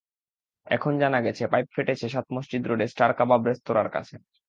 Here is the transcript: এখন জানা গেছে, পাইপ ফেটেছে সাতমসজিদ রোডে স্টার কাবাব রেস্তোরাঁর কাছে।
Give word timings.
এখন 0.67 0.93
জানা 1.01 1.19
গেছে, 1.21 1.43
পাইপ 1.47 1.67
ফেটেছে 1.75 2.07
সাতমসজিদ 2.09 2.63
রোডে 2.65 2.85
স্টার 2.87 3.11
কাবাব 3.13 3.41
রেস্তোরাঁর 3.45 3.89
কাছে। 3.89 4.15